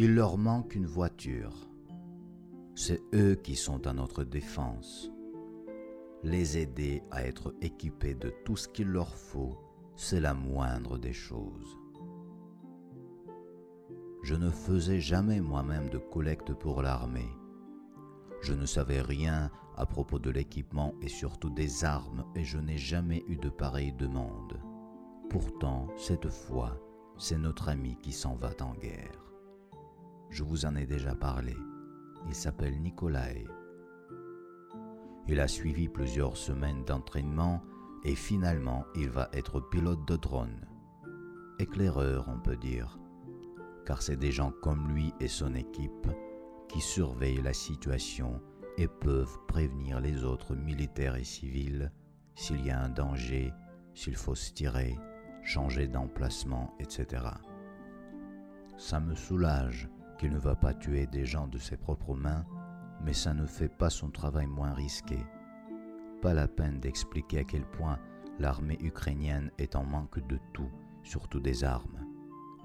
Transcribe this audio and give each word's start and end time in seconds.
Il 0.00 0.14
leur 0.14 0.38
manque 0.38 0.76
une 0.76 0.86
voiture. 0.86 1.68
C'est 2.76 3.02
eux 3.12 3.34
qui 3.34 3.56
sont 3.56 3.84
à 3.88 3.92
notre 3.92 4.22
défense. 4.22 5.10
Les 6.22 6.56
aider 6.56 7.02
à 7.10 7.24
être 7.24 7.52
équipés 7.62 8.14
de 8.14 8.32
tout 8.44 8.54
ce 8.54 8.68
qu'il 8.68 8.86
leur 8.86 9.16
faut, 9.16 9.58
c'est 9.96 10.20
la 10.20 10.34
moindre 10.34 10.98
des 10.98 11.12
choses. 11.12 11.76
Je 14.22 14.36
ne 14.36 14.50
faisais 14.50 15.00
jamais 15.00 15.40
moi-même 15.40 15.88
de 15.88 15.98
collecte 15.98 16.54
pour 16.54 16.80
l'armée. 16.80 17.34
Je 18.40 18.52
ne 18.52 18.66
savais 18.66 19.02
rien 19.02 19.50
à 19.76 19.84
propos 19.84 20.20
de 20.20 20.30
l'équipement 20.30 20.94
et 21.02 21.08
surtout 21.08 21.50
des 21.50 21.84
armes 21.84 22.24
et 22.36 22.44
je 22.44 22.58
n'ai 22.58 22.78
jamais 22.78 23.24
eu 23.26 23.34
de 23.34 23.48
pareille 23.48 23.94
demande. 23.94 24.60
Pourtant, 25.28 25.88
cette 25.96 26.28
fois, 26.28 26.78
c'est 27.16 27.38
notre 27.38 27.68
ami 27.68 27.96
qui 28.00 28.12
s'en 28.12 28.36
va 28.36 28.52
en 28.60 28.74
guerre. 28.74 29.27
Je 30.30 30.42
vous 30.42 30.66
en 30.66 30.76
ai 30.76 30.86
déjà 30.86 31.14
parlé. 31.14 31.56
Il 32.26 32.34
s'appelle 32.34 32.80
Nikolai. 32.80 33.46
Il 35.26 35.40
a 35.40 35.48
suivi 35.48 35.88
plusieurs 35.88 36.36
semaines 36.36 36.84
d'entraînement 36.84 37.62
et 38.04 38.14
finalement 38.14 38.84
il 38.94 39.08
va 39.10 39.28
être 39.32 39.60
pilote 39.60 40.06
de 40.06 40.16
drone. 40.16 40.66
Éclaireur, 41.58 42.28
on 42.28 42.38
peut 42.38 42.56
dire, 42.56 42.98
car 43.84 44.02
c'est 44.02 44.16
des 44.16 44.30
gens 44.30 44.52
comme 44.62 44.88
lui 44.88 45.12
et 45.18 45.28
son 45.28 45.54
équipe 45.54 46.08
qui 46.68 46.80
surveillent 46.80 47.42
la 47.42 47.54
situation 47.54 48.40
et 48.76 48.86
peuvent 48.86 49.38
prévenir 49.48 50.00
les 50.00 50.24
autres 50.24 50.54
militaires 50.54 51.16
et 51.16 51.24
civils 51.24 51.90
s'il 52.34 52.64
y 52.64 52.70
a 52.70 52.80
un 52.80 52.90
danger, 52.90 53.52
s'il 53.94 54.14
faut 54.14 54.34
se 54.34 54.52
tirer, 54.52 54.96
changer 55.42 55.88
d'emplacement, 55.88 56.74
etc. 56.78 57.24
Ça 58.76 59.00
me 59.00 59.14
soulage 59.14 59.88
qu'il 60.18 60.32
ne 60.32 60.38
va 60.38 60.54
pas 60.54 60.74
tuer 60.74 61.06
des 61.06 61.24
gens 61.24 61.46
de 61.46 61.58
ses 61.58 61.76
propres 61.76 62.14
mains, 62.14 62.44
mais 63.04 63.12
ça 63.12 63.32
ne 63.32 63.46
fait 63.46 63.68
pas 63.68 63.90
son 63.90 64.10
travail 64.10 64.46
moins 64.46 64.74
risqué. 64.74 65.18
Pas 66.20 66.34
la 66.34 66.48
peine 66.48 66.80
d'expliquer 66.80 67.38
à 67.38 67.44
quel 67.44 67.64
point 67.64 67.98
l'armée 68.38 68.78
ukrainienne 68.80 69.50
est 69.58 69.76
en 69.76 69.84
manque 69.84 70.18
de 70.26 70.38
tout, 70.52 70.70
surtout 71.02 71.40
des 71.40 71.64
armes. 71.64 72.04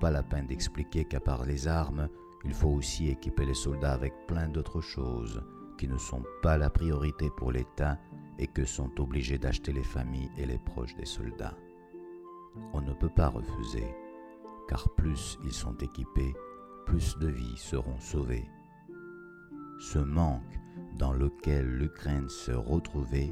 Pas 0.00 0.10
la 0.10 0.22
peine 0.22 0.46
d'expliquer 0.46 1.04
qu'à 1.04 1.20
part 1.20 1.44
les 1.44 1.66
armes, 1.66 2.08
il 2.44 2.52
faut 2.52 2.68
aussi 2.68 3.08
équiper 3.08 3.44
les 3.46 3.54
soldats 3.54 3.94
avec 3.94 4.14
plein 4.26 4.48
d'autres 4.48 4.80
choses 4.80 5.42
qui 5.78 5.88
ne 5.88 5.96
sont 5.96 6.22
pas 6.42 6.58
la 6.58 6.70
priorité 6.70 7.30
pour 7.36 7.52
l'État 7.52 7.98
et 8.38 8.46
que 8.46 8.64
sont 8.64 9.00
obligés 9.00 9.38
d'acheter 9.38 9.72
les 9.72 9.82
familles 9.82 10.30
et 10.36 10.46
les 10.46 10.58
proches 10.58 10.94
des 10.96 11.06
soldats. 11.06 11.56
On 12.72 12.80
ne 12.80 12.92
peut 12.92 13.08
pas 13.08 13.28
refuser, 13.28 13.94
car 14.68 14.88
plus 14.96 15.38
ils 15.44 15.52
sont 15.52 15.76
équipés, 15.78 16.34
plus 16.88 17.18
de 17.18 17.28
vies 17.28 17.56
seront 17.58 18.00
sauvées. 18.00 18.48
Ce 19.78 19.98
manque 19.98 20.58
dans 20.98 21.12
lequel 21.12 21.66
l'Ukraine 21.66 22.30
se 22.30 22.52
retrouvait, 22.52 23.30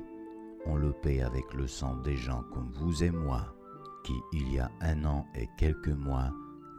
on 0.66 0.76
le 0.76 0.92
paie 0.92 1.22
avec 1.22 1.54
le 1.54 1.66
sang 1.66 1.96
des 1.96 2.16
gens 2.16 2.42
comme 2.52 2.70
vous 2.72 3.02
et 3.02 3.10
moi, 3.10 3.56
qui, 4.04 4.12
il 4.34 4.52
y 4.52 4.58
a 4.58 4.70
un 4.82 5.06
an 5.06 5.26
et 5.34 5.48
quelques 5.56 5.88
mois, 5.88 6.30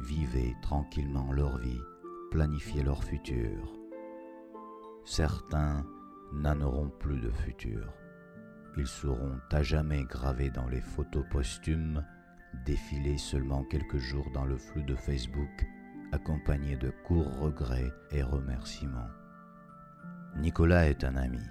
vivaient 0.02 0.54
tranquillement 0.62 1.32
leur 1.32 1.58
vie, 1.58 1.82
planifiaient 2.30 2.84
leur 2.84 3.04
futur. 3.04 3.74
Certains 5.04 5.84
n'en 6.32 6.62
auront 6.62 6.92
plus 7.00 7.20
de 7.20 7.32
futur. 7.32 7.92
Ils 8.78 8.86
seront 8.86 9.40
à 9.52 9.64
jamais 9.64 10.04
gravés 10.04 10.52
dans 10.52 10.68
les 10.68 10.82
photos 10.82 11.26
posthumes, 11.32 12.06
défilés 12.68 13.18
seulement 13.18 13.64
quelques 13.64 13.98
jours 13.98 14.30
dans 14.32 14.46
le 14.46 14.58
flux 14.58 14.84
de 14.84 14.96
Facebook, 14.96 15.66
accompagnés 16.12 16.78
de 16.78 16.90
courts 17.06 17.38
regrets 17.40 17.94
et 18.12 18.24
remerciements. 18.24 19.10
Nicolas 20.36 20.90
est 20.90 21.04
un 21.04 21.16
ami. 21.16 21.42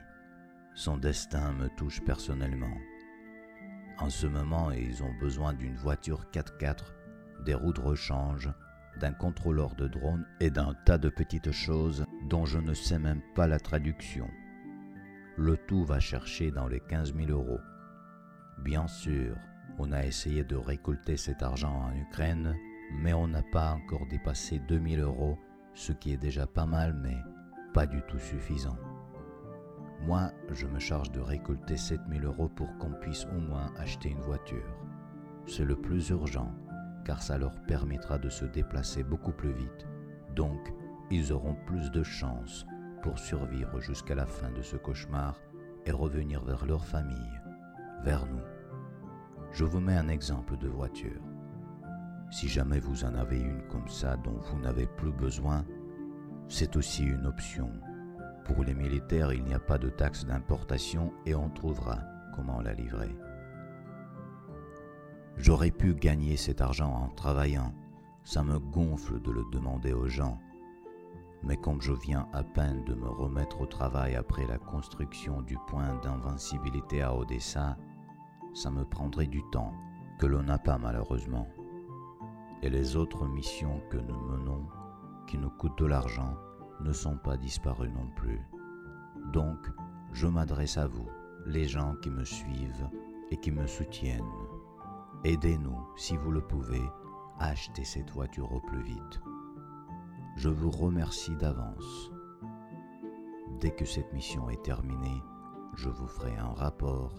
Son 0.75 0.97
destin 0.97 1.53
me 1.53 1.69
touche 1.77 2.03
personnellement. 2.05 2.77
En 3.99 4.11
ce 4.11 4.27
moment, 4.27 4.71
ils 4.71 5.03
ont 5.03 5.15
besoin 5.21 5.55
d'une 5.55 5.77
voiture 5.77 6.27
4x4 6.33 6.93
des 7.45 7.55
roues 7.55 7.73
de 7.73 7.81
rechange, 7.81 8.51
d'un 9.01 9.13
contrôleur 9.13 9.75
de 9.75 9.89
drone 9.89 10.27
et 10.41 10.51
d'un 10.51 10.75
tas 10.85 10.99
de 10.99 11.09
petites 11.09 11.53
choses 11.53 12.05
dont 12.29 12.47
je 12.47 12.59
ne 12.59 12.75
sais 12.75 12.99
même 12.99 13.23
pas 13.35 13.47
la 13.47 13.59
traduction. 13.59 14.29
Le 15.37 15.57
tout 15.57 15.85
va 15.85 16.01
chercher 16.01 16.51
dans 16.51 16.67
les 16.67 16.81
15 16.81 17.15
000 17.15 17.31
euros. 17.31 17.61
Bien 18.59 18.87
sûr, 18.87 19.37
on 19.79 19.93
a 19.93 20.05
essayé 20.05 20.45
de 20.45 20.57
récolter 20.57 21.17
cet 21.17 21.43
argent 21.43 21.75
en 21.75 21.95
Ukraine, 21.95 22.57
mais 22.93 23.13
on 23.13 23.29
n'a 23.29 23.43
pas 23.43 23.73
encore 23.73 24.07
dépassé 24.07 24.59
2000 24.69 25.01
euros, 25.01 25.39
ce 25.75 25.93
qui 25.93 26.13
est 26.13 26.17
déjà 26.17 26.47
pas 26.47 26.67
mal, 26.67 26.95
mais 26.95 27.17
pas 27.73 27.87
du 27.87 28.03
tout 28.03 28.19
suffisant. 28.19 28.79
Moi, 30.03 30.31
je 30.53 30.67
me 30.67 30.79
charge 30.79 31.11
de 31.11 31.21
récolter 31.21 31.77
7000 31.77 32.25
euros 32.25 32.49
pour 32.49 32.77
qu'on 32.79 32.93
puisse 32.93 33.25
au 33.27 33.41
moins 33.41 33.73
acheter 33.77 34.11
une 34.11 34.21
voiture. 34.21 34.77
C'est 35.47 35.65
le 35.65 35.77
plus 35.77 36.11
urgent 36.11 36.53
car 37.07 37.23
ça 37.23 37.39
leur 37.39 37.55
permettra 37.63 38.19
de 38.19 38.29
se 38.29 38.45
déplacer 38.45 39.05
beaucoup 39.05 39.31
plus 39.31 39.53
vite. 39.53 39.87
Donc, 40.35 40.73
ils 41.11 41.33
auront 41.33 41.55
plus 41.67 41.91
de 41.93 42.03
chances 42.03 42.67
pour 43.03 43.19
survivre 43.19 43.81
jusqu'à 43.81 44.17
la 44.17 44.27
fin 44.27 44.51
de 44.51 44.61
ce 44.61 44.77
cauchemar 44.77 45.41
et 45.87 45.93
revenir 45.93 46.45
vers 46.45 46.67
leur 46.67 46.85
famille, 46.85 47.41
vers 48.03 48.27
nous. 48.27 48.43
Je 49.53 49.65
vous 49.65 49.79
mets 49.79 49.97
un 49.97 50.09
exemple 50.09 50.57
de 50.59 50.67
voiture. 50.67 51.23
Si 52.31 52.49
jamais 52.49 52.81
vous 52.81 53.05
en 53.05 53.15
avez 53.15 53.39
une 53.39 53.63
comme 53.69 53.89
ça 53.89 54.17
dont 54.17 54.39
vous 54.39 54.59
n'avez 54.59 54.87
plus 54.87 55.13
besoin, 55.13 55.65
c'est 56.49 56.77
aussi 56.77 57.05
une 57.05 57.27
option. 57.27 57.71
Pour 58.45 58.63
les 58.65 58.75
militaires, 58.75 59.33
il 59.33 59.45
n'y 59.45 59.55
a 59.55 59.59
pas 59.59 59.79
de 59.79 59.89
taxe 59.89 60.25
d'importation 60.25 61.13
et 61.25 61.35
on 61.35 61.49
trouvera 61.51 61.99
comment 62.35 62.61
la 62.61 62.75
livrer. 62.75 63.17
J'aurais 65.37 65.71
pu 65.71 65.95
gagner 65.95 66.37
cet 66.37 66.61
argent 66.61 66.93
en 66.93 67.09
travaillant, 67.09 67.75
ça 68.25 68.43
me 68.43 68.59
gonfle 68.59 69.21
de 69.21 69.31
le 69.31 69.45
demander 69.53 69.93
aux 69.93 70.09
gens. 70.09 70.39
Mais 71.43 71.57
comme 71.57 71.83
je 71.83 71.93
viens 71.93 72.27
à 72.33 72.43
peine 72.43 72.85
de 72.85 72.95
me 72.95 73.09
remettre 73.09 73.61
au 73.61 73.67
travail 73.67 74.17
après 74.17 74.47
la 74.47 74.59
construction 74.59 75.43
du 75.43 75.57
point 75.69 75.95
d'invincibilité 76.03 77.03
à 77.03 77.15
Odessa, 77.15 77.77
ça 78.55 78.71
me 78.71 78.85
prendrait 78.85 79.27
du 79.27 79.43
temps 79.53 79.75
que 80.19 80.27
l'on 80.27 80.43
n'a 80.43 80.59
pas 80.59 80.79
malheureusement. 80.79 81.47
Et 82.63 82.71
les 82.71 82.97
autres 82.97 83.27
missions 83.27 83.81
que 83.91 83.99
nous 83.99 84.19
menons, 84.19 84.67
qui 85.27 85.39
nous 85.39 85.51
coûtent 85.51 85.79
de 85.79 85.87
l'argent, 85.87 86.37
ne 86.81 86.93
sont 86.93 87.17
pas 87.17 87.37
disparues 87.37 87.91
non 87.91 88.09
plus. 88.17 88.41
Donc, 89.33 89.71
je 90.13 90.27
m'adresse 90.27 90.79
à 90.79 90.87
vous, 90.87 91.09
les 91.47 91.67
gens 91.67 91.95
qui 92.03 92.11
me 92.11 92.25
suivent 92.25 92.89
et 93.31 93.37
qui 93.37 93.51
me 93.51 93.67
soutiennent. 93.67 94.25
Aidez-nous, 95.25 95.79
si 95.97 96.17
vous 96.17 96.31
le 96.31 96.41
pouvez, 96.41 96.83
à 97.39 97.49
acheter 97.49 97.85
cette 97.85 98.11
voiture 98.11 98.53
au 98.53 98.61
plus 98.61 98.83
vite. 98.83 99.21
Je 100.37 100.49
vous 100.49 100.71
remercie 100.71 101.35
d'avance. 101.37 102.11
Dès 103.61 103.71
que 103.71 103.85
cette 103.85 104.13
mission 104.13 104.51
est 104.51 104.63
terminée, 104.63 105.23
je 105.77 105.89
vous 105.89 106.07
ferai 106.07 106.37
un 106.37 106.53
rapport 106.53 107.15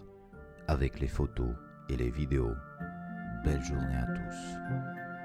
avec 0.68 1.00
les 1.00 1.08
photos 1.08 1.54
et 1.88 1.96
les 1.96 2.10
vidéos. 2.10 2.54
Belle 3.44 3.62
journée 3.62 3.96
à 3.96 4.06
tous. 4.06 4.97